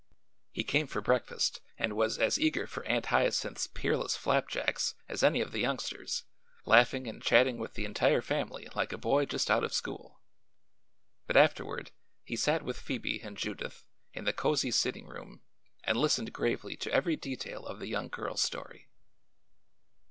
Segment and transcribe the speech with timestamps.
[0.51, 5.41] He came for breakfast and was as eager for Aunt Hyacinth's peerless flapjacks as any
[5.41, 6.23] of the youngsters,
[6.65, 10.19] laughing and chatting with the entire family like a boy just out of school.
[11.27, 11.91] But afterward
[12.23, 15.41] he sat with Phoebe and Judith in the cosy sitting room
[15.83, 18.89] and listened gravely to every detail of the young girl's story.